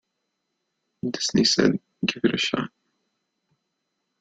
[1.07, 2.71] Disney said, 'Give it a shot.